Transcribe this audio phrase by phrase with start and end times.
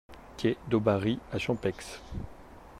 [0.35, 2.01] Quai d'Aubary à Champeix